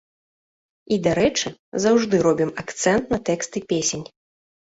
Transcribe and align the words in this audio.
І, 0.93 0.97
дарэчы, 1.07 1.51
заўжды 1.83 2.15
робім 2.27 2.53
акцэнт 2.63 3.05
на 3.17 3.19
тэксты 3.31 3.57
песень. 3.75 4.05